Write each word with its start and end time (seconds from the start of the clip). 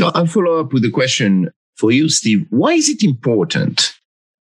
So 0.00 0.10
I'll 0.14 0.24
follow 0.24 0.58
up 0.58 0.72
with 0.72 0.82
a 0.86 0.90
question 0.90 1.50
for 1.76 1.92
you, 1.92 2.08
Steve. 2.08 2.46
Why 2.48 2.72
is 2.72 2.88
it 2.88 3.02
important 3.02 3.92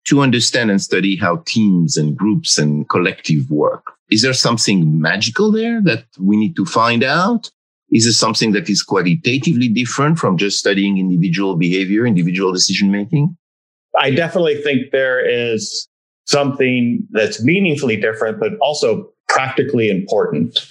to 0.07 0.21
understand 0.21 0.69
and 0.69 0.83
study 0.83 1.15
how 1.15 1.45
teams 1.47 1.97
and 1.97 2.17
groups 2.17 2.59
and 2.59 2.89
collective 2.89 3.49
work? 3.53 3.85
Is 4.11 4.23
there 4.23 4.33
something 4.33 5.01
magical 5.01 5.53
there 5.53 5.81
that 5.83 6.07
we 6.19 6.37
need 6.37 6.57
to 6.57 6.67
find 6.67 7.05
out? 7.05 7.53
Is 7.93 8.05
it 8.05 8.15
something 8.15 8.51
that 8.51 8.69
is 8.69 8.83
qualitatively 8.83 9.69
different 9.69 10.19
from 10.19 10.39
just 10.39 10.59
studying 10.59 10.99
individual 10.99 11.55
behavior, 11.55 12.05
individual 12.05 12.53
decision 12.53 12.91
making? 12.91 13.37
I 13.97 14.11
definitely 14.11 14.61
think 14.61 14.91
there 14.91 15.25
is 15.25 15.87
something 16.27 17.07
that's 17.13 17.45
meaningfully 17.45 17.95
different, 17.97 18.41
but 18.41 18.55
also 18.61 19.09
practically 19.29 19.89
important. 19.89 20.69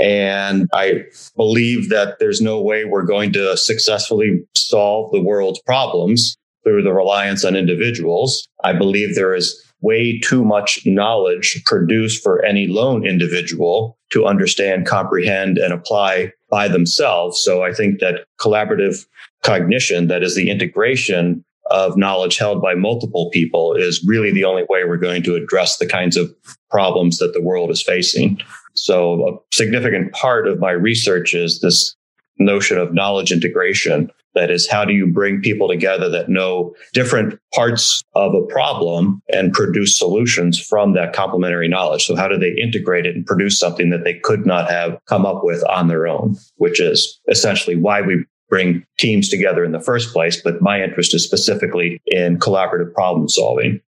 And 0.00 0.68
I 0.72 1.04
believe 1.36 1.88
that 1.90 2.18
there's 2.18 2.40
no 2.40 2.60
way 2.60 2.84
we're 2.84 3.02
going 3.02 3.32
to 3.34 3.56
successfully 3.56 4.44
solve 4.56 5.12
the 5.12 5.22
world's 5.22 5.60
problems 5.62 6.36
through 6.64 6.82
the 6.82 6.92
reliance 6.92 7.44
on 7.44 7.54
individuals. 7.54 8.48
I 8.64 8.72
believe 8.72 9.14
there 9.14 9.34
is 9.34 9.60
way 9.80 10.18
too 10.18 10.44
much 10.44 10.80
knowledge 10.86 11.62
produced 11.66 12.22
for 12.22 12.42
any 12.44 12.66
lone 12.66 13.06
individual 13.06 13.98
to 14.10 14.24
understand, 14.26 14.86
comprehend, 14.86 15.58
and 15.58 15.72
apply 15.72 16.32
by 16.50 16.68
themselves. 16.68 17.42
So 17.42 17.62
I 17.62 17.72
think 17.72 18.00
that 18.00 18.24
collaborative 18.40 19.04
cognition, 19.42 20.08
that 20.08 20.22
is 20.22 20.34
the 20.34 20.50
integration 20.50 21.44
of 21.70 21.96
knowledge 21.96 22.38
held 22.38 22.62
by 22.62 22.74
multiple 22.74 23.28
people, 23.30 23.74
is 23.74 24.02
really 24.06 24.32
the 24.32 24.44
only 24.44 24.64
way 24.68 24.84
we're 24.84 24.96
going 24.96 25.22
to 25.24 25.34
address 25.34 25.76
the 25.76 25.86
kinds 25.86 26.16
of 26.16 26.34
problems 26.70 27.18
that 27.18 27.34
the 27.34 27.42
world 27.42 27.70
is 27.70 27.82
facing. 27.82 28.40
So 28.74 29.28
a 29.28 29.54
significant 29.54 30.12
part 30.12 30.46
of 30.46 30.58
my 30.58 30.72
research 30.72 31.34
is 31.34 31.60
this 31.60 31.94
notion 32.38 32.78
of 32.78 32.94
knowledge 32.94 33.32
integration. 33.32 34.10
That 34.34 34.50
is, 34.50 34.68
how 34.68 34.84
do 34.84 34.92
you 34.92 35.06
bring 35.06 35.40
people 35.40 35.68
together 35.68 36.08
that 36.08 36.28
know 36.28 36.74
different 36.92 37.38
parts 37.54 38.02
of 38.16 38.34
a 38.34 38.42
problem 38.46 39.22
and 39.32 39.52
produce 39.52 39.96
solutions 39.96 40.58
from 40.58 40.94
that 40.94 41.12
complementary 41.12 41.68
knowledge? 41.68 42.04
So 42.04 42.16
how 42.16 42.26
do 42.26 42.36
they 42.36 42.52
integrate 42.60 43.06
it 43.06 43.14
and 43.14 43.24
produce 43.24 43.60
something 43.60 43.90
that 43.90 44.02
they 44.02 44.14
could 44.14 44.44
not 44.44 44.68
have 44.68 44.98
come 45.06 45.24
up 45.24 45.44
with 45.44 45.62
on 45.68 45.86
their 45.86 46.08
own, 46.08 46.36
which 46.56 46.80
is 46.80 47.20
essentially 47.28 47.76
why 47.76 48.00
we 48.00 48.24
bring 48.48 48.84
teams 48.98 49.28
together 49.28 49.64
in 49.64 49.72
the 49.72 49.80
first 49.80 50.12
place. 50.12 50.40
But 50.40 50.60
my 50.62 50.82
interest 50.82 51.14
is 51.14 51.24
specifically 51.24 52.00
in 52.06 52.38
collaborative 52.38 52.92
problem 52.92 53.28
solving. 53.28 53.80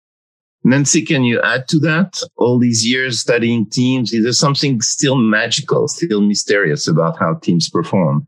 Nancy, 0.66 1.04
can 1.04 1.24
you 1.24 1.40
add 1.44 1.68
to 1.68 1.80
that? 1.80 2.20
All 2.38 2.58
these 2.58 2.86
years 2.86 3.20
studying 3.20 3.70
teams, 3.70 4.12
is 4.12 4.24
there 4.24 4.34
something 4.34 4.82
still 4.82 5.16
magical, 5.16 5.88
still 5.88 6.22
mysterious 6.22 6.88
about 6.88 7.20
how 7.20 7.36
teams 7.36 7.70
perform? 7.70 8.28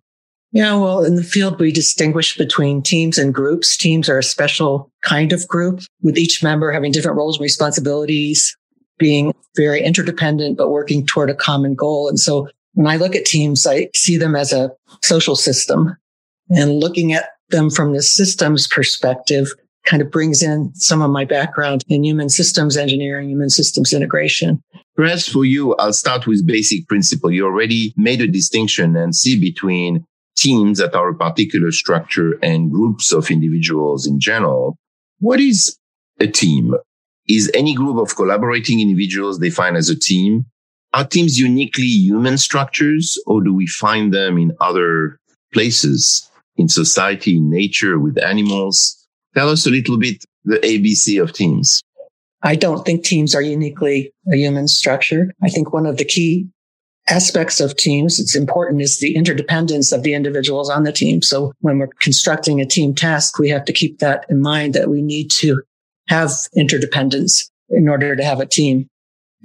Yeah, 0.52 0.76
well, 0.76 1.04
in 1.04 1.16
the 1.16 1.24
field, 1.24 1.60
we 1.60 1.72
distinguish 1.72 2.38
between 2.38 2.84
teams 2.84 3.18
and 3.18 3.34
groups. 3.34 3.76
Teams 3.76 4.08
are 4.08 4.20
a 4.20 4.24
special 4.24 4.92
kind 5.04 5.34
of 5.34 5.48
group 5.48 5.82
with 6.02 6.18
each 6.18 6.44
member 6.44 6.72
having 6.72 6.92
different 6.92 7.18
roles 7.18 7.38
and 7.38 7.44
responsibilities, 7.44 8.56
being 9.00 9.34
very 9.56 9.84
interdependent, 9.84 10.58
but 10.58 10.70
working 10.70 11.06
toward 11.06 11.32
a 11.32 11.36
common 11.36 11.74
goal. 11.74 12.08
And 12.08 12.20
so 12.20 12.48
when 12.74 12.88
I 12.88 12.98
look 12.98 13.16
at 13.16 13.26
teams, 13.26 13.66
I 13.66 13.90
see 13.96 14.16
them 14.16 14.36
as 14.36 14.54
a 14.54 14.72
social 15.04 15.36
system 15.36 15.98
and 16.50 16.80
looking 16.80 17.14
at 17.14 17.30
them 17.50 17.72
from 17.72 17.94
the 17.94 18.04
systems 18.04 18.68
perspective 18.68 19.48
kind 19.88 20.02
of 20.02 20.12
brings 20.12 20.44
in 20.44 20.72
some 20.76 21.02
of 21.02 21.10
my 21.10 21.26
background 21.26 21.84
in 21.88 22.04
human 22.04 22.30
systems 22.30 22.78
engineering, 22.78 23.30
human 23.30 23.50
systems 23.50 23.94
integration. 23.94 24.62
Perhaps 24.96 25.30
for 25.30 25.46
you, 25.46 25.76
I'll 25.76 25.94
start 25.94 26.28
with 26.28 26.46
basic 26.46 26.88
principle. 26.88 27.32
You 27.32 27.46
already 27.46 27.94
made 27.96 28.22
a 28.22 28.28
distinction 28.28 28.94
Nancy 28.94 29.40
between 29.40 30.06
teams 30.36 30.78
that 30.80 30.96
are 30.96 31.10
a 31.10 31.16
particular 31.16 31.72
structure 31.72 32.38
and 32.44 32.72
groups 32.72 33.12
of 33.12 33.32
individuals 33.32 34.06
in 34.06 34.20
general. 34.20 34.78
What 35.20 35.40
is 35.40 35.78
a 36.20 36.28
team? 36.28 36.76
Is 37.28 37.52
any 37.54 37.74
group 37.74 37.98
of 37.98 38.16
collaborating 38.16 38.80
individuals 38.80 39.40
defined 39.40 39.78
as 39.78 39.90
a 39.90 39.98
team? 39.98 40.46
Are 40.94 41.06
teams 41.06 41.38
uniquely 41.38 41.86
human 41.86 42.38
structures 42.38 43.22
or 43.28 43.44
do 43.44 43.54
we 43.54 43.68
find 43.68 44.14
them 44.14 44.38
in 44.38 44.56
other 44.62 45.20
places 45.54 46.30
in 46.56 46.68
society, 46.70 47.38
in 47.38 47.50
nature, 47.50 48.00
with 48.00 48.18
animals? 48.18 49.07
Tell 49.36 49.50
us 49.50 49.66
a 49.66 49.70
little 49.70 49.98
bit 49.98 50.24
the 50.46 50.58
ABC 50.58 51.22
of 51.22 51.34
teams. 51.34 51.84
I 52.44 52.56
don't 52.56 52.86
think 52.86 53.04
teams 53.04 53.36
are 53.36 53.42
uniquely 53.42 54.12
a 54.32 54.36
human 54.36 54.68
structure. 54.68 55.34
I 55.44 55.50
think 55.50 55.74
one 55.74 55.86
of 55.86 55.98
the 55.98 56.06
key 56.06 56.48
aspects 57.10 57.60
of 57.60 57.76
teams 57.76 58.20
it's 58.20 58.36
important 58.36 58.82
is 58.82 59.00
the 59.00 59.16
interdependence 59.16 59.92
of 59.92 60.04
the 60.04 60.14
individuals 60.14 60.70
on 60.70 60.84
the 60.84 60.92
team. 60.92 61.22
So 61.22 61.54
when 61.62 61.80
we're 61.80 61.90
constructing 62.02 62.60
a 62.62 62.66
team 62.66 62.94
task, 62.94 63.40
we 63.40 63.50
have 63.50 63.66
to 63.66 63.74
keep 63.74 64.00
that 64.00 64.26
in 64.30 64.42
mind 64.42 64.74
that 64.74 64.90
we 64.90 65.02
need 65.02 65.32
to 65.40 65.62
have 66.08 66.32
interdependence 66.56 67.50
in 67.70 67.90
order 67.90 68.16
to 68.16 68.24
have 68.24 68.40
a 68.40 68.46
team. 68.46 68.88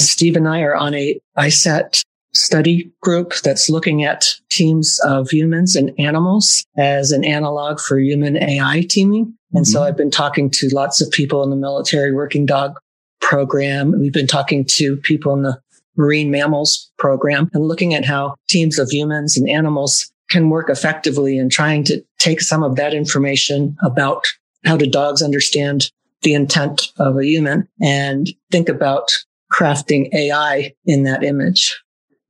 Steve 0.00 0.37
and 0.37 0.49
I 0.49 0.62
are 0.62 0.75
on 0.75 0.94
a 0.94 1.19
ISAT 1.37 2.03
study 2.34 2.91
group 3.00 3.34
that's 3.43 3.69
looking 3.69 4.04
at 4.04 4.34
teams 4.50 4.98
of 5.04 5.31
humans 5.31 5.76
and 5.76 5.93
animals 5.98 6.65
as 6.76 7.12
an 7.12 7.25
analog 7.25 7.78
for 7.78 7.98
human 7.98 8.37
AI 8.37 8.87
teaming. 8.88 9.34
And 9.53 9.65
mm-hmm. 9.65 9.72
so 9.72 9.82
I've 9.82 9.97
been 9.97 10.10
talking 10.10 10.50
to 10.50 10.69
lots 10.72 11.00
of 11.00 11.10
people 11.10 11.43
in 11.43 11.50
the 11.50 11.56
military 11.56 12.12
working 12.12 12.47
dog 12.47 12.78
program. 13.20 13.98
We've 13.98 14.12
been 14.12 14.26
talking 14.26 14.65
to 14.65 14.97
people 14.97 15.34
in 15.34 15.43
the 15.43 15.60
marine 15.97 16.31
mammals 16.31 16.91
program 16.98 17.50
and 17.53 17.69
looking 17.69 17.94
at 17.94 18.04
how 18.04 18.34
teams 18.49 18.78
of 18.78 18.91
humans 18.91 19.37
and 19.37 19.49
animals 19.49 20.10
can 20.31 20.49
work 20.49 20.70
effectively 20.70 21.37
in 21.37 21.50
trying 21.50 21.84
to 21.84 22.03
take 22.19 22.41
some 22.41 22.62
of 22.62 22.76
that 22.76 22.94
information 22.94 23.76
about 23.82 24.25
how 24.64 24.76
do 24.76 24.87
dogs 24.87 25.22
understand 25.22 25.91
the 26.22 26.34
intent 26.34 26.88
of 26.99 27.19
a 27.19 27.26
human 27.26 27.69
and 27.81 28.31
think 28.50 28.69
about 28.69 29.10
crafting 29.53 30.12
AI 30.14 30.72
in 30.87 31.03
that 31.03 31.22
image. 31.22 31.81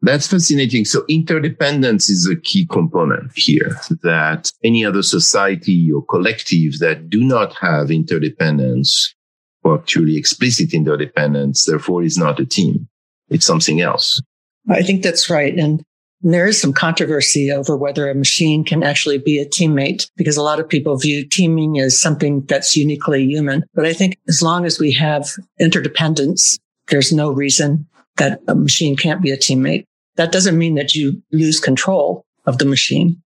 That's 0.03 0.27
fascinating. 0.27 0.85
So 0.85 1.05
interdependence 1.09 2.11
is 2.11 2.29
a 2.29 2.35
key 2.35 2.67
component 2.67 3.31
here 3.37 3.79
that 4.03 4.51
any 4.65 4.85
other 4.85 5.03
society 5.03 5.91
or 5.93 6.05
collective 6.05 6.81
that 6.81 7.09
do 7.09 7.23
not 7.23 7.55
have 7.61 7.91
interdependence 7.91 9.15
or 9.63 9.79
actually 9.79 10.17
explicit 10.17 10.75
interdependence, 10.75 11.67
therefore 11.67 12.03
is 12.03 12.19
not 12.19 12.41
a 12.41 12.45
team. 12.45 12.89
It's 13.29 13.47
something 13.47 13.81
else. 13.81 14.21
I 14.69 14.83
think 14.83 15.05
that's 15.05 15.31
right. 15.31 15.57
And 15.57 15.85
there 16.21 16.49
is 16.49 16.61
some 16.61 16.73
controversy 16.73 17.53
over 17.53 17.77
whether 17.77 18.11
a 18.11 18.15
machine 18.15 18.65
can 18.65 18.83
actually 18.83 19.19
be 19.19 19.39
a 19.39 19.47
teammate 19.47 20.09
because 20.17 20.37
a 20.37 20.43
lot 20.43 20.59
of 20.59 20.69
people 20.69 20.97
view 20.97 21.25
teaming 21.25 21.79
as 21.79 22.01
something 22.01 22.43
that's 22.47 22.77
uniquely 22.77 23.25
human. 23.25 23.65
But 23.75 23.87
I 23.87 23.93
think 23.93 24.19
as 24.29 24.43
long 24.43 24.65
as 24.65 24.81
we 24.81 24.93
have 24.93 25.31
interdependence, 25.61 26.59
there's 26.89 27.13
no 27.13 27.31
reason 27.31 27.87
that 28.17 28.41
a 28.49 28.55
machine 28.55 28.97
can't 28.97 29.23
be 29.23 29.31
a 29.31 29.37
teammate. 29.37 29.85
That 30.17 30.33
doesn't 30.33 30.59
mean 30.59 30.75
that 30.75 30.95
you 30.95 31.23
lose 31.33 31.61
control 31.61 32.25
of 32.47 32.59
the 32.59 32.65
machine. 32.65 33.23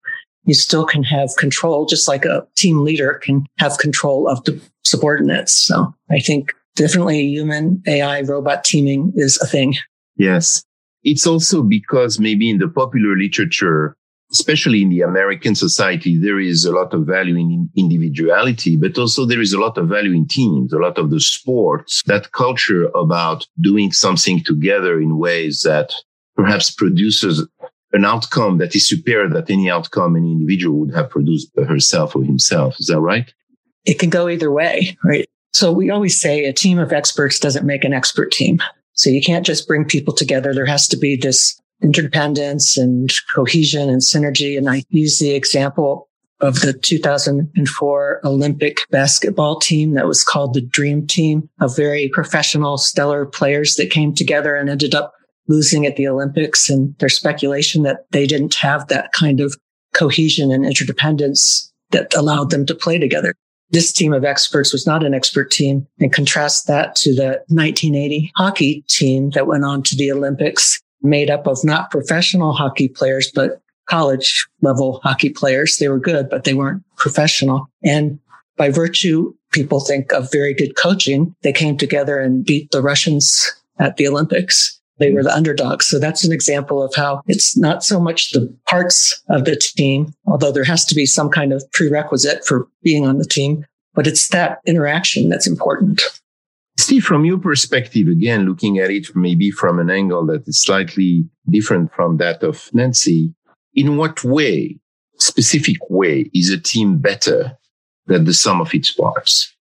You 0.45 0.55
still 0.55 0.85
can 0.85 1.03
have 1.05 1.31
control, 1.39 1.87
just 1.87 2.07
like 2.07 2.25
a 2.25 2.47
team 2.57 2.85
leader 2.85 3.15
can 3.23 3.47
have 3.59 3.79
control 3.79 4.29
of 4.29 4.45
the 4.45 4.61
subordinates. 4.83 5.55
So 5.55 5.95
I 6.11 6.19
think 6.19 6.53
definitely 6.77 7.23
human 7.23 7.83
AI 7.87 8.21
robot 8.23 8.65
teaming 8.65 9.13
is 9.15 9.39
a 9.41 9.47
thing. 9.47 9.75
Yes. 10.17 10.65
It's 11.03 11.27
also 11.27 11.63
because 11.63 12.19
maybe 12.19 12.51
in 12.51 12.59
the 12.59 12.69
popular 12.69 13.17
literature, 13.17 13.97
especially 14.33 14.83
in 14.83 14.91
the 14.91 15.03
American 15.03 15.55
society, 15.55 16.19
there 16.19 16.41
is 16.41 16.65
a 16.65 16.73
lot 16.73 16.93
of 16.93 17.07
value 17.07 17.37
in 17.37 17.71
individuality, 17.77 18.77
but 18.77 18.99
also 18.99 19.25
there 19.25 19.41
is 19.41 19.53
a 19.53 19.61
lot 19.61 19.79
of 19.79 19.89
value 19.89 20.13
in 20.13 20.27
teams, 20.27 20.73
a 20.73 20.79
lot 20.79 20.99
of 20.99 21.11
the 21.11 21.21
sports, 21.21 22.03
that 22.07 22.33
culture 22.33 22.85
about 22.95 23.47
doing 23.61 23.93
something 23.93 24.43
together 24.45 25.01
in 25.01 25.19
ways 25.19 25.61
that 25.63 25.95
perhaps 26.35 26.71
produces 26.71 27.47
an 27.93 28.05
outcome 28.05 28.59
that 28.59 28.75
is 28.75 28.89
superior 28.89 29.29
that 29.29 29.51
any 29.51 29.71
outcome 29.71 30.17
any 30.17 30.33
individual 30.33 30.81
would 30.81 30.95
have 30.95 31.11
produced 31.11 31.51
herself 31.57 32.17
or 32.17 32.25
himself. 32.25 32.79
Is 32.81 32.87
that 32.87 33.01
right? 33.01 33.33
It 33.85 33.99
can 33.99 34.11
go 34.11 34.29
either 34.29 34.51
way, 34.51 34.97
right? 35.05 35.29
So 35.53 35.71
we 35.71 35.91
always 35.91 36.21
say 36.21 36.45
a 36.45 36.53
team 36.53 36.79
of 36.79 36.93
experts 36.93 37.39
doesn't 37.39 37.65
make 37.65 37.85
an 37.85 37.93
expert 37.93 38.33
team. 38.33 38.61
So 38.95 39.11
you 39.11 39.23
can't 39.23 39.47
just 39.47 39.69
bring 39.69 39.85
people 39.85 40.13
together. 40.13 40.53
There 40.53 40.67
has 40.67 40.89
to 40.89 40.97
be 40.97 41.17
this 41.17 41.61
interdependence 41.83 42.77
and 42.77 43.13
cohesion 43.33 43.89
and 43.89 44.01
synergy. 44.01 44.57
And 44.59 44.69
I 44.69 44.83
use 44.89 45.19
the 45.19 45.35
example 45.35 46.09
of 46.41 46.61
the 46.61 46.73
2004 46.73 48.21
Olympic 48.25 48.79
basketball 48.91 49.59
team 49.61 49.95
that 49.95 50.07
was 50.07 50.25
called 50.25 50.55
the 50.55 50.61
Dream 50.61 51.07
Team 51.07 51.49
of 51.61 51.77
very 51.77 52.09
professional, 52.13 52.77
stellar 52.77 53.25
players 53.25 53.77
that 53.77 53.91
came 53.91 54.15
together 54.15 54.57
and 54.57 54.69
ended 54.69 54.95
up 54.95 55.13
losing 55.49 55.87
at 55.87 55.97
the 55.97 56.09
Olympics. 56.09 56.69
And 56.71 56.95
there's 56.99 57.17
speculation 57.17 57.83
that 57.83 58.07
they 58.11 58.27
didn't 58.27 58.55
have 58.55 58.89
that 58.89 59.13
kind 59.13 59.41
of 59.41 59.57
cohesion 59.95 60.51
and 60.51 60.65
interdependence 60.65 61.73
that 61.91 62.15
allowed 62.15 62.51
them 62.51 62.67
to 62.67 62.75
play 62.75 62.99
together. 62.99 63.35
This 63.71 63.93
team 63.93 64.13
of 64.13 64.25
experts 64.25 64.73
was 64.73 64.87
not 64.87 65.05
an 65.05 65.15
expert 65.15 65.51
team 65.51 65.87
and 65.99 66.13
contrast 66.13 66.67
that 66.67 66.97
to 66.97 67.15
the 67.15 67.43
1980 67.49 68.33
hockey 68.37 68.85
team 68.89 69.31
that 69.31 69.47
went 69.47 69.65
on 69.65 69.83
to 69.85 69.97
the 69.97 70.13
Olympics 70.13 70.81
made 71.03 71.31
up 71.31 71.47
of 71.47 71.59
not 71.65 71.91
professional 71.91 72.53
hockey 72.53 72.89
players, 72.89 73.31
but 73.35 73.61
college 73.89 74.47
level 74.63 75.01
hockey 75.03 75.31
players. 75.31 75.77
They 75.77 75.89
were 75.89 75.99
good, 75.99 76.29
but 76.31 76.45
they 76.45 76.55
weren't 76.55 76.83
professional. 76.97 77.69
And 77.83 78.19
by 78.57 78.71
virtue, 78.71 79.35
people 79.53 79.81
think 79.81 80.13
of 80.13 80.33
very 80.33 80.55
good 80.55 80.77
coaching. 80.77 81.35
They 81.43 81.53
came 81.53 81.77
together 81.77 82.19
and 82.19 82.45
beat 82.45 82.71
the 82.71 82.83
Russians 82.83 83.53
at 83.79 83.97
the 83.97 84.07
Olympics. 84.09 84.81
They 84.99 85.13
were 85.13 85.23
the 85.23 85.29
mm-hmm. 85.29 85.39
underdogs. 85.39 85.87
So 85.87 85.99
that's 85.99 86.25
an 86.25 86.33
example 86.33 86.83
of 86.83 86.95
how 86.95 87.23
it's 87.27 87.57
not 87.57 87.83
so 87.83 88.01
much 88.01 88.31
the 88.31 88.55
parts 88.69 89.23
of 89.29 89.45
the 89.45 89.57
team, 89.57 90.15
although 90.27 90.53
there 90.53 90.65
has 90.65 90.85
to 90.87 90.95
be 90.95 91.07
some 91.07 91.31
kind 91.31 91.53
of 91.53 91.65
prerequisite 91.73 92.45
for 92.45 92.69
being 92.83 93.07
on 93.07 93.19
the 93.19 93.25
team, 93.25 93.65
but 93.95 94.07
it's 94.07 94.29
that 94.29 94.61
interaction 94.67 95.29
that's 95.29 95.47
important. 95.47 96.03
Steve, 96.77 97.05
from 97.05 97.25
your 97.25 97.39
perspective, 97.39 98.09
again, 98.09 98.47
looking 98.47 98.79
at 98.79 98.91
it 98.91 99.15
maybe 99.15 99.51
from 99.51 99.79
an 99.79 99.91
angle 99.91 100.27
that 100.27 100.47
is 100.49 100.61
slightly 100.61 101.25
different 101.49 101.93
from 101.95 102.17
that 102.17 102.43
of 102.43 102.69
Nancy, 102.73 103.33
in 103.75 103.97
what 103.97 104.25
way, 104.25 104.79
specific 105.19 105.77
way, 105.89 106.31
is 106.35 106.51
a 106.51 106.59
team 106.59 106.99
better 106.99 107.57
than 108.07 108.25
the 108.25 108.35
sum 108.35 108.61
of 108.61 108.75
its 108.75 108.93
parts? 108.93 109.55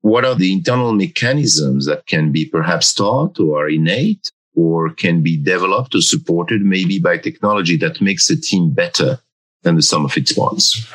What 0.00 0.24
are 0.24 0.34
the 0.34 0.52
internal 0.52 0.92
mechanisms 0.92 1.86
that 1.86 2.06
can 2.06 2.30
be 2.30 2.44
perhaps 2.44 2.94
taught 2.94 3.40
or 3.40 3.68
innate 3.68 4.30
or 4.56 4.92
can 4.92 5.22
be 5.22 5.36
developed 5.36 5.94
or 5.94 6.00
supported 6.00 6.62
maybe 6.62 6.98
by 6.98 7.18
technology 7.18 7.76
that 7.76 8.00
makes 8.00 8.28
a 8.30 8.40
team 8.40 8.70
better 8.70 9.20
than 9.62 9.76
the 9.76 9.82
sum 9.82 10.04
of 10.04 10.16
its 10.16 10.32
parts? 10.32 10.86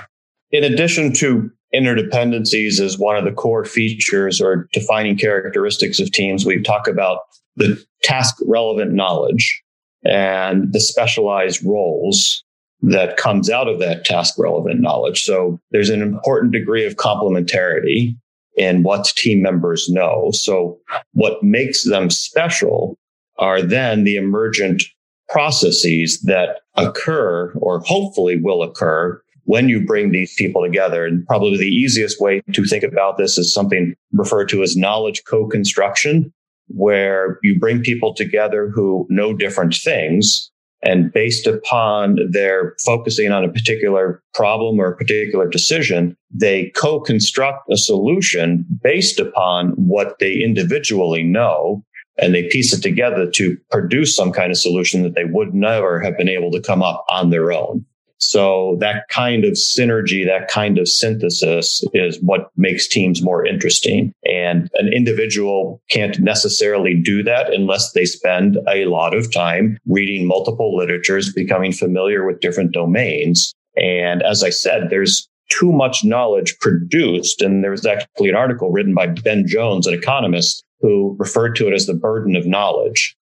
In 0.52 0.64
addition 0.64 1.14
to 1.14 1.50
interdependencies 1.74 2.82
as 2.82 2.98
one 2.98 3.16
of 3.16 3.24
the 3.24 3.32
core 3.32 3.64
features 3.64 4.42
or 4.42 4.68
defining 4.74 5.18
characteristics 5.18 6.00
of 6.00 6.12
teams, 6.12 6.46
we 6.46 6.62
talk 6.62 6.88
about 6.88 7.20
the 7.56 7.82
task 8.04 8.36
relevant 8.46 8.94
knowledge 8.94 9.62
and 10.04 10.74
the 10.74 10.80
specialized 10.80 11.64
roles 11.64 12.44
that 12.82 13.16
comes 13.16 13.50
out 13.50 13.68
of 13.68 13.80
that 13.80 14.04
task 14.04 14.34
relevant 14.38 14.82
knowledge. 14.82 15.24
So 15.24 15.60
there's 15.70 15.92
an 15.92 16.02
important 16.02 16.52
degree 16.52 16.86
of 16.86 16.96
complementarity 16.96 18.16
in 18.58 18.84
what 18.84 19.06
team 19.16 19.42
members 19.42 19.88
know. 19.88 20.32
So 20.34 20.80
what 21.14 21.42
makes 21.44 21.88
them 21.88 22.10
special 22.10 22.98
are 23.42 23.62
then 23.62 24.06
the 24.06 24.16
emergent 24.16 24.84
processes 25.28 26.22
that 26.22 26.62
occur 26.76 27.52
or 27.56 27.80
hopefully 27.80 28.40
will 28.42 28.64
occur 28.64 29.22
when 29.46 29.68
you 29.68 29.84
bring 29.86 30.12
these 30.12 30.34
people 30.36 30.64
together. 30.64 31.06
And 31.06 31.26
probably 31.26 31.58
the 31.58 31.66
easiest 31.66 32.22
way 32.22 32.42
to 32.54 32.64
think 32.64 32.84
about 32.84 33.18
this 33.18 33.38
is 33.38 33.54
something 33.54 33.96
referred 34.14 34.48
to 34.50 34.62
as 34.62 34.78
knowledge 34.78 35.24
co-construction, 35.28 36.32
where 36.68 37.40
you 37.44 37.60
bring 37.60 37.82
people 37.82 38.14
together 38.14 38.70
who 38.70 39.08
know 39.10 39.34
different 39.34 39.74
things. 39.76 40.50
And 40.84 41.12
based 41.14 41.46
upon 41.48 42.18
their 42.32 42.76
focusing 42.86 43.32
on 43.32 43.44
a 43.44 43.52
particular 43.52 44.24
problem 44.34 44.80
or 44.80 44.88
a 44.88 44.96
particular 44.96 45.48
decision, 45.48 46.16
they 46.32 46.72
co-construct 46.76 47.70
a 47.70 47.78
solution 47.78 48.66
based 48.82 49.20
upon 49.20 49.72
what 49.72 50.18
they 50.20 50.34
individually 50.36 51.24
know. 51.24 51.84
And 52.22 52.34
they 52.34 52.48
piece 52.50 52.74
it 52.74 52.82
together 52.82 53.30
to 53.32 53.58
produce 53.72 54.16
some 54.16 54.32
kind 54.32 54.52
of 54.52 54.58
solution 54.58 55.04
that 55.04 55.16
they 55.16 55.26
would 55.26 55.54
never 55.54 56.00
have 56.00 56.18
been 56.18 56.30
able 56.30 56.52
to 56.52 56.62
come 56.62 56.84
up 56.84 57.04
on 57.10 57.32
their 57.32 57.52
own. 57.52 57.86
So 58.22 58.78
that 58.80 59.08
kind 59.10 59.44
of 59.44 59.54
synergy, 59.54 60.24
that 60.28 60.48
kind 60.48 60.78
of 60.78 60.88
synthesis 60.88 61.84
is 61.96 62.20
what 62.22 62.52
makes 62.56 62.88
teams 62.88 63.24
more 63.24 63.44
interesting. 63.44 64.14
And 64.24 64.70
an 64.76 64.94
individual 64.94 65.82
can't 65.90 66.20
necessarily 66.20 66.94
do 66.94 67.24
that 67.24 67.52
unless 67.52 67.94
they 67.94 68.06
spend 68.06 68.60
a 68.70 68.86
lot 68.86 69.16
of 69.16 69.34
time 69.34 69.80
reading 69.88 70.28
multiple 70.28 70.78
literatures, 70.78 71.34
becoming 71.34 71.72
familiar 71.72 72.24
with 72.24 72.42
different 72.42 72.74
domains. 72.74 73.56
And 73.76 74.22
as 74.22 74.44
I 74.44 74.52
said, 74.52 74.92
there's 74.92 75.28
too 75.50 75.72
much 75.72 76.04
knowledge 76.04 76.58
produced. 76.60 77.42
And 77.42 77.64
there 77.64 77.72
was 77.72 77.86
actually 77.88 78.30
an 78.30 78.36
article 78.36 78.70
written 78.72 78.94
by 78.94 79.08
Ben 79.08 79.48
Jones, 79.48 79.88
an 79.88 79.96
economist, 79.96 80.64
who 80.82 81.16
referred 81.20 81.56
to 81.56 81.68
it 81.68 81.74
as 81.74 81.86
the 81.86 81.94
burden 81.94 82.36
of 82.36 82.46
knowledge. 82.46 83.16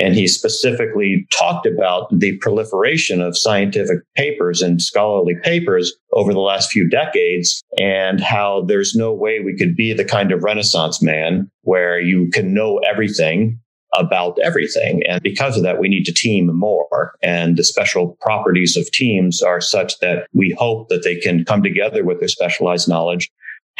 And 0.00 0.14
he 0.14 0.28
specifically 0.28 1.26
talked 1.32 1.66
about 1.66 2.06
the 2.16 2.36
proliferation 2.36 3.20
of 3.20 3.36
scientific 3.36 3.98
papers 4.16 4.62
and 4.62 4.80
scholarly 4.80 5.34
papers 5.42 5.92
over 6.12 6.32
the 6.32 6.40
last 6.40 6.70
few 6.70 6.88
decades 6.88 7.60
and 7.76 8.20
how 8.20 8.62
there's 8.68 8.94
no 8.94 9.12
way 9.12 9.40
we 9.40 9.56
could 9.56 9.74
be 9.74 9.92
the 9.92 10.04
kind 10.04 10.30
of 10.30 10.44
renaissance 10.44 11.02
man 11.02 11.50
where 11.62 12.00
you 12.00 12.30
can 12.30 12.54
know 12.54 12.78
everything 12.78 13.58
about 13.96 14.38
everything. 14.38 15.02
And 15.08 15.20
because 15.22 15.56
of 15.56 15.64
that, 15.64 15.80
we 15.80 15.88
need 15.88 16.04
to 16.04 16.12
team 16.12 16.46
more. 16.56 17.12
And 17.22 17.56
the 17.56 17.64
special 17.64 18.16
properties 18.20 18.76
of 18.76 18.90
teams 18.92 19.42
are 19.42 19.60
such 19.60 19.98
that 19.98 20.28
we 20.32 20.54
hope 20.56 20.88
that 20.90 21.02
they 21.02 21.16
can 21.16 21.44
come 21.44 21.64
together 21.64 22.04
with 22.04 22.20
their 22.20 22.28
specialized 22.28 22.88
knowledge 22.88 23.28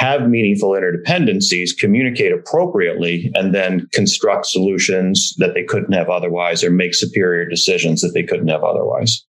have 0.00 0.30
meaningful 0.30 0.70
interdependencies, 0.70 1.76
communicate 1.76 2.32
appropriately, 2.32 3.30
and 3.34 3.54
then 3.54 3.86
construct 3.92 4.46
solutions 4.46 5.34
that 5.36 5.52
they 5.52 5.62
couldn't 5.62 5.92
have 5.92 6.08
otherwise 6.08 6.64
or 6.64 6.70
make 6.70 6.94
superior 6.94 7.46
decisions 7.46 8.00
that 8.00 8.12
they 8.14 8.22
couldn't 8.22 8.48
have 8.48 8.64
otherwise. 8.64 9.22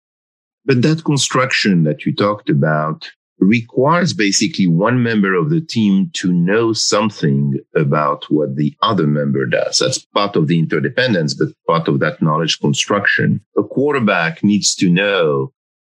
But 0.66 0.82
that 0.82 1.04
construction 1.04 1.84
that 1.84 2.04
you 2.04 2.14
talked 2.14 2.50
about 2.50 3.10
requires 3.38 4.12
basically 4.12 4.66
one 4.66 5.02
member 5.02 5.32
of 5.32 5.48
the 5.48 5.62
team 5.62 6.10
to 6.12 6.30
know 6.30 6.74
something 6.74 7.58
about 7.74 8.24
what 8.28 8.56
the 8.56 8.76
other 8.82 9.06
member 9.06 9.46
does. 9.46 9.78
That's 9.78 10.04
part 10.04 10.36
of 10.36 10.48
the 10.48 10.58
interdependence, 10.58 11.32
but 11.32 11.48
part 11.66 11.88
of 11.88 12.00
that 12.00 12.20
knowledge 12.20 12.60
construction. 12.60 13.40
A 13.56 13.62
quarterback 13.62 14.44
needs 14.44 14.74
to 14.74 14.90
know 14.90 15.50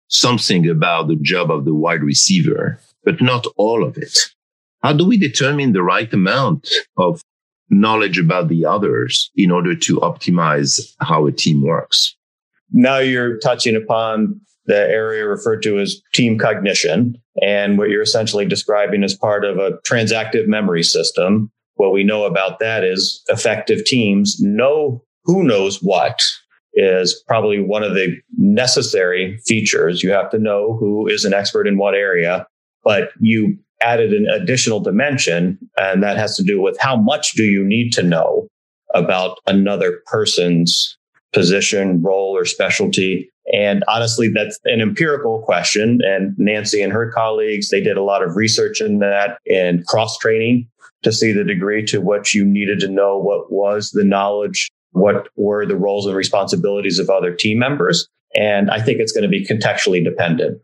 something 0.08 0.68
about 0.68 1.08
the 1.08 1.16
job 1.16 1.50
of 1.50 1.64
the 1.64 1.74
wide 1.74 2.02
receiver, 2.02 2.78
but 3.04 3.22
not 3.22 3.46
all 3.56 3.82
of 3.82 3.96
it. 3.96 4.35
How 4.86 4.92
do 4.92 5.04
we 5.04 5.18
determine 5.18 5.72
the 5.72 5.82
right 5.82 6.14
amount 6.14 6.68
of 6.96 7.20
knowledge 7.70 8.20
about 8.20 8.46
the 8.46 8.64
others 8.64 9.32
in 9.34 9.50
order 9.50 9.74
to 9.74 9.96
optimize 9.96 10.78
how 11.00 11.26
a 11.26 11.32
team 11.32 11.64
works? 11.64 12.14
Now 12.70 12.98
you're 12.98 13.36
touching 13.38 13.74
upon 13.74 14.40
the 14.66 14.78
area 14.78 15.26
referred 15.26 15.64
to 15.64 15.80
as 15.80 16.00
team 16.14 16.38
cognition. 16.38 17.20
And 17.42 17.78
what 17.78 17.90
you're 17.90 18.00
essentially 18.00 18.46
describing 18.46 19.02
as 19.02 19.12
part 19.12 19.44
of 19.44 19.58
a 19.58 19.72
transactive 19.78 20.46
memory 20.46 20.84
system. 20.84 21.50
What 21.74 21.92
we 21.92 22.04
know 22.04 22.24
about 22.24 22.60
that 22.60 22.84
is 22.84 23.24
effective 23.26 23.84
teams 23.86 24.36
know 24.38 25.02
who 25.24 25.42
knows 25.42 25.82
what 25.82 26.22
is 26.74 27.24
probably 27.26 27.60
one 27.60 27.82
of 27.82 27.94
the 27.94 28.16
necessary 28.38 29.40
features. 29.46 30.04
You 30.04 30.10
have 30.12 30.30
to 30.30 30.38
know 30.38 30.76
who 30.78 31.08
is 31.08 31.24
an 31.24 31.34
expert 31.34 31.66
in 31.66 31.76
what 31.76 31.96
area, 31.96 32.46
but 32.84 33.08
you 33.18 33.58
added 33.82 34.12
an 34.12 34.26
additional 34.26 34.80
dimension, 34.80 35.58
and 35.76 36.02
that 36.02 36.16
has 36.16 36.36
to 36.36 36.42
do 36.42 36.60
with 36.60 36.76
how 36.80 36.96
much 36.96 37.32
do 37.32 37.44
you 37.44 37.64
need 37.64 37.92
to 37.92 38.02
know 38.02 38.48
about 38.94 39.38
another 39.46 40.00
person's 40.06 40.96
position, 41.32 42.02
role, 42.02 42.36
or 42.36 42.44
specialty. 42.44 43.30
And 43.52 43.84
honestly, 43.88 44.28
that's 44.28 44.58
an 44.64 44.80
empirical 44.80 45.42
question. 45.42 46.00
And 46.02 46.34
Nancy 46.38 46.82
and 46.82 46.92
her 46.92 47.12
colleagues, 47.12 47.68
they 47.68 47.80
did 47.80 47.96
a 47.96 48.02
lot 48.02 48.22
of 48.22 48.36
research 48.36 48.80
in 48.80 48.98
that 49.00 49.38
and 49.50 49.86
cross 49.86 50.18
training 50.18 50.68
to 51.02 51.12
see 51.12 51.32
the 51.32 51.44
degree 51.44 51.84
to 51.86 52.00
which 52.00 52.34
you 52.34 52.44
needed 52.44 52.80
to 52.80 52.88
know 52.88 53.18
what 53.18 53.52
was 53.52 53.90
the 53.90 54.04
knowledge, 54.04 54.70
what 54.92 55.28
were 55.36 55.66
the 55.66 55.76
roles 55.76 56.06
and 56.06 56.16
responsibilities 56.16 56.98
of 56.98 57.10
other 57.10 57.32
team 57.32 57.58
members. 57.58 58.08
And 58.34 58.70
I 58.70 58.80
think 58.80 58.98
it's 58.98 59.12
going 59.12 59.22
to 59.22 59.28
be 59.28 59.44
contextually 59.44 60.02
dependent. 60.02 60.60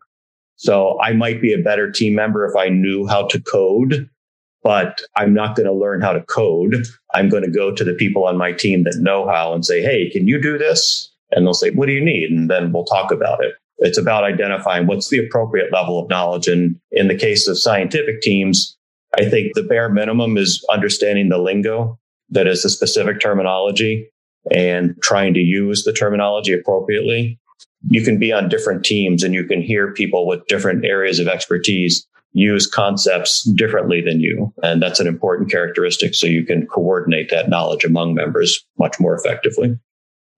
So 0.56 1.00
I 1.00 1.12
might 1.12 1.40
be 1.40 1.52
a 1.52 1.62
better 1.62 1.90
team 1.90 2.14
member 2.14 2.46
if 2.46 2.56
I 2.56 2.68
knew 2.68 3.06
how 3.06 3.26
to 3.28 3.40
code, 3.40 4.08
but 4.62 5.02
I'm 5.16 5.34
not 5.34 5.56
going 5.56 5.66
to 5.66 5.72
learn 5.72 6.00
how 6.00 6.12
to 6.12 6.22
code. 6.22 6.86
I'm 7.14 7.28
going 7.28 7.42
to 7.42 7.50
go 7.50 7.74
to 7.74 7.84
the 7.84 7.94
people 7.94 8.24
on 8.26 8.36
my 8.36 8.52
team 8.52 8.84
that 8.84 8.98
know 9.00 9.28
how 9.28 9.52
and 9.52 9.64
say, 9.64 9.82
Hey, 9.82 10.10
can 10.10 10.28
you 10.28 10.40
do 10.40 10.58
this? 10.58 11.12
And 11.32 11.46
they'll 11.46 11.54
say, 11.54 11.70
what 11.70 11.86
do 11.86 11.92
you 11.92 12.04
need? 12.04 12.30
And 12.30 12.48
then 12.50 12.72
we'll 12.72 12.84
talk 12.84 13.10
about 13.10 13.42
it. 13.42 13.54
It's 13.78 13.98
about 13.98 14.24
identifying 14.24 14.86
what's 14.86 15.08
the 15.08 15.18
appropriate 15.18 15.72
level 15.72 15.98
of 15.98 16.08
knowledge. 16.08 16.46
And 16.46 16.76
in 16.92 17.08
the 17.08 17.16
case 17.16 17.48
of 17.48 17.58
scientific 17.58 18.20
teams, 18.20 18.76
I 19.18 19.28
think 19.28 19.54
the 19.54 19.62
bare 19.62 19.88
minimum 19.88 20.36
is 20.36 20.64
understanding 20.70 21.30
the 21.30 21.38
lingo 21.38 21.98
that 22.30 22.46
is 22.46 22.62
the 22.62 22.70
specific 22.70 23.20
terminology 23.20 24.08
and 24.54 24.94
trying 25.02 25.34
to 25.34 25.40
use 25.40 25.84
the 25.84 25.92
terminology 25.92 26.52
appropriately 26.52 27.38
you 27.88 28.02
can 28.02 28.18
be 28.18 28.32
on 28.32 28.48
different 28.48 28.84
teams 28.84 29.22
and 29.22 29.34
you 29.34 29.44
can 29.44 29.62
hear 29.62 29.92
people 29.92 30.26
with 30.26 30.46
different 30.46 30.84
areas 30.84 31.18
of 31.18 31.28
expertise 31.28 32.06
use 32.32 32.66
concepts 32.66 33.42
differently 33.42 34.00
than 34.00 34.20
you. 34.20 34.52
And 34.62 34.82
that's 34.82 35.00
an 35.00 35.06
important 35.06 35.50
characteristic. 35.50 36.14
So 36.14 36.26
you 36.26 36.44
can 36.44 36.66
coordinate 36.66 37.30
that 37.30 37.48
knowledge 37.48 37.84
among 37.84 38.14
members 38.14 38.64
much 38.78 38.98
more 38.98 39.14
effectively. 39.14 39.78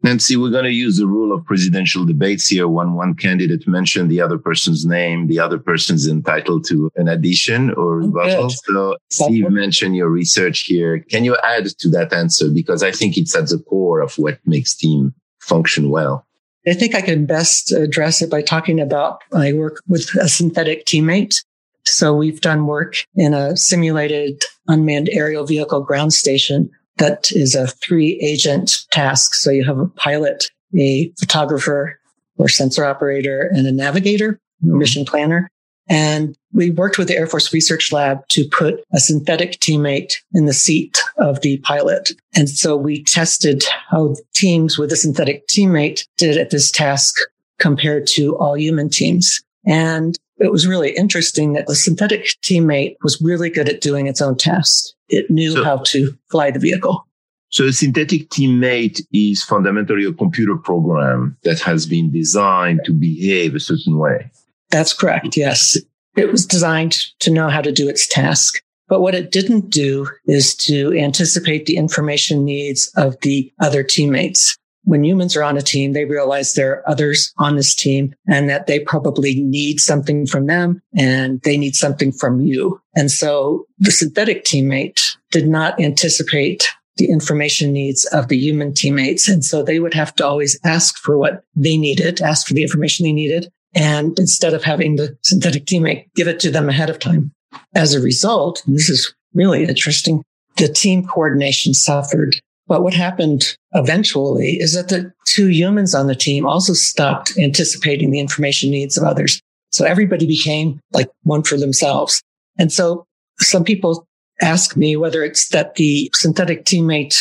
Nancy, 0.02 0.36
we're 0.36 0.50
going 0.50 0.64
to 0.64 0.70
use 0.70 0.98
the 0.98 1.06
rule 1.06 1.34
of 1.34 1.46
presidential 1.46 2.04
debates 2.04 2.46
here. 2.46 2.68
When 2.68 2.92
one 2.92 3.14
candidate 3.14 3.66
mentioned 3.66 4.10
the 4.10 4.20
other 4.20 4.36
person's 4.36 4.84
name, 4.84 5.28
the 5.28 5.40
other 5.40 5.58
person's 5.58 6.06
entitled 6.06 6.66
to 6.66 6.90
an 6.96 7.08
addition 7.08 7.70
or 7.70 8.02
oh, 8.02 8.06
rebuttal. 8.06 8.50
So 8.50 8.98
Steve 9.10 9.48
mentioned 9.48 9.96
your 9.96 10.10
research 10.10 10.64
here. 10.64 10.98
Can 11.10 11.24
you 11.24 11.38
add 11.42 11.68
to 11.78 11.88
that 11.90 12.12
answer? 12.12 12.50
Because 12.50 12.82
I 12.82 12.92
think 12.92 13.16
it's 13.16 13.34
at 13.34 13.48
the 13.48 13.58
core 13.58 14.00
of 14.00 14.18
what 14.18 14.40
makes 14.44 14.74
team 14.74 15.14
function 15.40 15.88
well. 15.88 16.26
I 16.66 16.72
think 16.72 16.94
I 16.94 17.02
can 17.02 17.26
best 17.26 17.72
address 17.72 18.22
it 18.22 18.30
by 18.30 18.42
talking 18.42 18.80
about 18.80 19.22
my 19.32 19.52
work 19.52 19.82
with 19.86 20.08
a 20.16 20.28
synthetic 20.28 20.86
teammate. 20.86 21.44
So 21.84 22.14
we've 22.14 22.40
done 22.40 22.66
work 22.66 22.96
in 23.14 23.34
a 23.34 23.56
simulated 23.56 24.42
unmanned 24.68 25.10
aerial 25.12 25.44
vehicle 25.44 25.82
ground 25.82 26.14
station 26.14 26.70
that 26.96 27.30
is 27.32 27.54
a 27.54 27.66
three 27.66 28.18
agent 28.22 28.78
task. 28.92 29.34
So 29.34 29.50
you 29.50 29.64
have 29.64 29.78
a 29.78 29.88
pilot, 29.88 30.50
a 30.78 31.12
photographer 31.20 31.98
or 32.38 32.48
sensor 32.48 32.84
operator 32.84 33.50
and 33.52 33.66
a 33.66 33.72
navigator, 33.72 34.40
mission 34.62 35.04
planner. 35.04 35.50
And 35.88 36.36
we 36.52 36.70
worked 36.70 36.98
with 36.98 37.08
the 37.08 37.16
Air 37.16 37.26
Force 37.26 37.52
Research 37.52 37.92
Lab 37.92 38.26
to 38.28 38.48
put 38.48 38.82
a 38.92 39.00
synthetic 39.00 39.60
teammate 39.60 40.14
in 40.32 40.46
the 40.46 40.54
seat 40.54 41.02
of 41.18 41.40
the 41.42 41.58
pilot. 41.58 42.12
And 42.34 42.48
so 42.48 42.76
we 42.76 43.02
tested 43.04 43.64
how 43.90 44.14
teams 44.34 44.78
with 44.78 44.92
a 44.92 44.96
synthetic 44.96 45.46
teammate 45.48 46.06
did 46.16 46.38
at 46.38 46.50
this 46.50 46.70
task 46.70 47.16
compared 47.58 48.06
to 48.08 48.36
all 48.38 48.56
human 48.56 48.88
teams. 48.88 49.42
And 49.66 50.16
it 50.38 50.50
was 50.50 50.66
really 50.66 50.90
interesting 50.90 51.52
that 51.52 51.66
the 51.66 51.74
synthetic 51.74 52.26
teammate 52.42 52.96
was 53.02 53.20
really 53.22 53.50
good 53.50 53.68
at 53.68 53.80
doing 53.80 54.06
its 54.06 54.20
own 54.20 54.36
task. 54.36 54.86
It 55.08 55.30
knew 55.30 55.52
so, 55.52 55.64
how 55.64 55.78
to 55.86 56.16
fly 56.30 56.50
the 56.50 56.58
vehicle. 56.58 57.06
So 57.50 57.66
a 57.66 57.72
synthetic 57.72 58.30
teammate 58.30 59.00
is 59.12 59.44
fundamentally 59.44 60.04
a 60.04 60.12
computer 60.12 60.56
program 60.56 61.36
that 61.44 61.60
has 61.60 61.86
been 61.86 62.10
designed 62.10 62.80
to 62.84 62.92
behave 62.92 63.54
a 63.54 63.60
certain 63.60 63.96
way. 63.96 64.30
That's 64.74 64.92
correct. 64.92 65.36
Yes. 65.36 65.78
It 66.16 66.32
was 66.32 66.44
designed 66.44 66.96
to 67.20 67.30
know 67.30 67.48
how 67.48 67.60
to 67.60 67.70
do 67.70 67.88
its 67.88 68.08
task. 68.08 68.60
But 68.88 69.02
what 69.02 69.14
it 69.14 69.30
didn't 69.30 69.70
do 69.70 70.08
is 70.26 70.54
to 70.56 70.92
anticipate 70.98 71.66
the 71.66 71.76
information 71.76 72.44
needs 72.44 72.90
of 72.96 73.16
the 73.20 73.52
other 73.60 73.84
teammates. 73.84 74.56
When 74.82 75.04
humans 75.04 75.36
are 75.36 75.44
on 75.44 75.56
a 75.56 75.62
team, 75.62 75.92
they 75.92 76.04
realize 76.04 76.52
there 76.52 76.72
are 76.72 76.90
others 76.90 77.32
on 77.38 77.54
this 77.54 77.72
team 77.72 78.16
and 78.28 78.50
that 78.50 78.66
they 78.66 78.80
probably 78.80 79.40
need 79.40 79.78
something 79.78 80.26
from 80.26 80.46
them 80.46 80.82
and 80.98 81.40
they 81.42 81.56
need 81.56 81.76
something 81.76 82.10
from 82.10 82.40
you. 82.40 82.80
And 82.96 83.12
so 83.12 83.66
the 83.78 83.92
synthetic 83.92 84.44
teammate 84.44 85.16
did 85.30 85.46
not 85.46 85.80
anticipate 85.80 86.68
the 86.96 87.10
information 87.10 87.72
needs 87.72 88.06
of 88.06 88.26
the 88.26 88.36
human 88.36 88.74
teammates. 88.74 89.28
And 89.28 89.44
so 89.44 89.62
they 89.62 89.78
would 89.78 89.94
have 89.94 90.16
to 90.16 90.26
always 90.26 90.58
ask 90.64 90.98
for 90.98 91.16
what 91.16 91.44
they 91.54 91.76
needed, 91.76 92.20
ask 92.20 92.48
for 92.48 92.54
the 92.54 92.62
information 92.62 93.04
they 93.04 93.12
needed. 93.12 93.52
And 93.74 94.18
instead 94.18 94.54
of 94.54 94.62
having 94.62 94.96
the 94.96 95.16
synthetic 95.22 95.66
teammate 95.66 96.06
give 96.14 96.28
it 96.28 96.40
to 96.40 96.50
them 96.50 96.68
ahead 96.68 96.90
of 96.90 96.98
time. 96.98 97.32
As 97.74 97.94
a 97.94 98.00
result, 98.00 98.62
this 98.66 98.88
is 98.88 99.12
really 99.34 99.64
interesting, 99.64 100.22
the 100.56 100.68
team 100.68 101.06
coordination 101.06 101.74
suffered. 101.74 102.36
But 102.66 102.82
what 102.82 102.94
happened 102.94 103.56
eventually 103.72 104.52
is 104.60 104.74
that 104.74 104.88
the 104.88 105.12
two 105.26 105.48
humans 105.48 105.94
on 105.94 106.06
the 106.06 106.14
team 106.14 106.46
also 106.46 106.72
stopped 106.72 107.36
anticipating 107.38 108.10
the 108.10 108.20
information 108.20 108.70
needs 108.70 108.96
of 108.96 109.04
others. 109.04 109.40
So 109.70 109.84
everybody 109.84 110.26
became 110.26 110.80
like 110.92 111.10
one 111.24 111.42
for 111.42 111.58
themselves. 111.58 112.22
And 112.58 112.72
so 112.72 113.04
some 113.40 113.64
people 113.64 114.06
ask 114.40 114.76
me 114.76 114.96
whether 114.96 115.22
it's 115.22 115.48
that 115.48 115.74
the 115.74 116.10
synthetic 116.14 116.64
teammate 116.64 117.16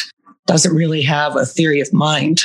doesn't 0.46 0.76
really 0.76 1.02
have 1.02 1.36
a 1.36 1.46
theory 1.46 1.80
of 1.80 1.92
mind 1.94 2.42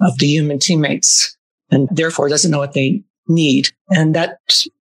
of 0.00 0.18
the 0.18 0.26
human 0.26 0.58
teammates 0.58 1.36
and 1.70 1.88
therefore 1.92 2.28
doesn't 2.28 2.50
know 2.50 2.58
what 2.58 2.72
they 2.72 3.02
need. 3.28 3.68
And 3.90 4.14
that 4.14 4.38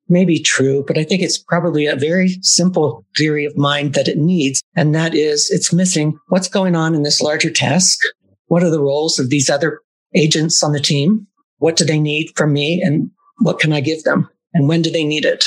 may 0.08 0.24
be 0.24 0.40
true, 0.40 0.84
but 0.86 0.98
I 0.98 1.04
think 1.04 1.22
it's 1.22 1.38
probably 1.38 1.86
a 1.86 1.96
very 1.96 2.36
simple 2.42 3.06
theory 3.16 3.44
of 3.44 3.56
mind 3.56 3.94
that 3.94 4.08
it 4.08 4.18
needs. 4.18 4.62
And 4.74 4.94
that 4.94 5.14
is 5.14 5.50
it's 5.50 5.72
missing 5.72 6.18
what's 6.28 6.48
going 6.48 6.74
on 6.74 6.94
in 6.94 7.02
this 7.02 7.20
larger 7.20 7.50
task. 7.50 7.98
What 8.46 8.64
are 8.64 8.70
the 8.70 8.82
roles 8.82 9.18
of 9.18 9.30
these 9.30 9.48
other 9.48 9.80
agents 10.14 10.62
on 10.62 10.72
the 10.72 10.80
team? 10.80 11.26
What 11.58 11.76
do 11.76 11.84
they 11.84 12.00
need 12.00 12.32
from 12.36 12.52
me? 12.52 12.82
And 12.82 13.10
what 13.38 13.60
can 13.60 13.72
I 13.72 13.80
give 13.80 14.02
them? 14.02 14.28
And 14.52 14.68
when 14.68 14.82
do 14.82 14.90
they 14.90 15.04
need 15.04 15.24
it? 15.24 15.44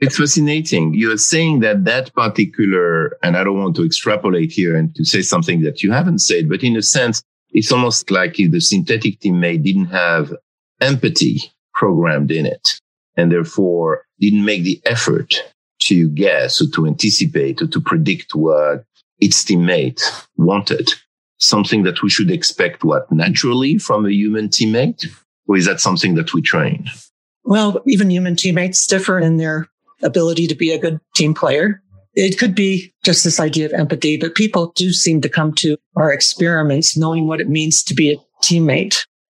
It's 0.00 0.16
fascinating. 0.16 0.94
You're 0.94 1.18
saying 1.18 1.60
that 1.60 1.84
that 1.84 2.12
particular, 2.14 3.18
and 3.22 3.36
I 3.36 3.44
don't 3.44 3.58
want 3.58 3.76
to 3.76 3.84
extrapolate 3.84 4.50
here 4.50 4.74
and 4.74 4.94
to 4.96 5.04
say 5.04 5.20
something 5.20 5.60
that 5.62 5.82
you 5.82 5.92
haven't 5.92 6.20
said, 6.20 6.48
but 6.48 6.64
in 6.64 6.74
a 6.74 6.82
sense, 6.82 7.22
it's 7.50 7.70
almost 7.70 8.10
like 8.10 8.40
if 8.40 8.50
the 8.50 8.60
synthetic 8.60 9.20
teammate 9.20 9.62
didn't 9.62 9.86
have 9.86 10.34
empathy 10.80 11.52
programmed 11.80 12.30
in 12.30 12.44
it 12.44 12.78
and 13.16 13.32
therefore 13.32 14.04
didn't 14.20 14.44
make 14.44 14.64
the 14.64 14.78
effort 14.84 15.34
to 15.80 16.10
guess 16.10 16.60
or 16.60 16.68
to 16.74 16.86
anticipate 16.86 17.62
or 17.62 17.66
to 17.66 17.80
predict 17.80 18.34
what 18.34 18.84
its 19.18 19.42
teammate 19.42 20.02
wanted. 20.36 20.92
Something 21.38 21.84
that 21.84 22.02
we 22.02 22.10
should 22.10 22.30
expect 22.30 22.84
what 22.84 23.10
naturally 23.10 23.78
from 23.78 24.04
a 24.04 24.12
human 24.12 24.50
teammate? 24.50 25.06
Or 25.48 25.56
is 25.56 25.64
that 25.64 25.80
something 25.80 26.16
that 26.16 26.34
we 26.34 26.42
train? 26.42 26.84
Well, 27.44 27.82
even 27.86 28.10
human 28.10 28.36
teammates 28.36 28.86
differ 28.86 29.18
in 29.18 29.38
their 29.38 29.66
ability 30.02 30.48
to 30.48 30.54
be 30.54 30.72
a 30.72 30.78
good 30.78 31.00
team 31.14 31.32
player. 31.32 31.82
It 32.12 32.38
could 32.38 32.54
be 32.54 32.92
just 33.04 33.24
this 33.24 33.40
idea 33.40 33.64
of 33.64 33.72
empathy, 33.72 34.18
but 34.18 34.34
people 34.34 34.72
do 34.76 34.92
seem 34.92 35.22
to 35.22 35.30
come 35.30 35.54
to 35.54 35.78
our 35.96 36.12
experiments 36.12 36.94
knowing 36.94 37.26
what 37.26 37.40
it 37.40 37.48
means 37.48 37.82
to 37.84 37.94
be 37.94 38.12
a 38.12 38.44
teammate. 38.44 39.06